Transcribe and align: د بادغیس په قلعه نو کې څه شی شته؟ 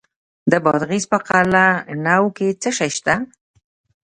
د 0.51 0.53
بادغیس 0.63 1.05
په 1.11 1.17
قلعه 1.27 1.67
نو 2.05 2.23
کې 2.35 2.47
څه 2.61 2.69
شی 2.77 2.89
شته؟ 2.97 3.15